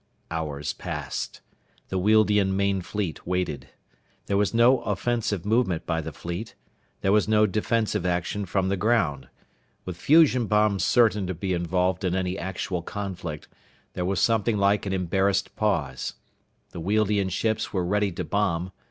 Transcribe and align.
Hours 0.31 0.73
passed. 0.73 1.41
The 1.89 1.99
Wealdian 1.99 2.57
main 2.57 2.81
fleet 2.81 3.27
waited. 3.27 3.69
There 4.25 4.35
was 4.35 4.51
no 4.51 4.79
offensive 4.81 5.45
movement 5.45 5.85
by 5.85 6.01
the 6.01 6.11
fleet. 6.11 6.55
There 7.01 7.11
was 7.11 7.27
no 7.27 7.45
defensive 7.45 8.03
action 8.03 8.47
from 8.47 8.69
the 8.69 8.77
ground. 8.77 9.27
With 9.85 9.95
fusion 9.97 10.47
bombs 10.47 10.83
certain 10.83 11.27
to 11.27 11.35
be 11.35 11.53
involved 11.53 12.03
in 12.03 12.15
any 12.15 12.35
actual 12.35 12.81
conflict, 12.81 13.47
there 13.93 14.03
was 14.03 14.19
something 14.19 14.57
like 14.57 14.87
an 14.87 14.93
embarrassed 14.93 15.55
pause. 15.55 16.15
The 16.71 16.81
Wealdian 16.81 17.29
ships 17.29 17.71
were 17.71 17.85
ready 17.85 18.11
to 18.13 18.23
bomb. 18.23 18.71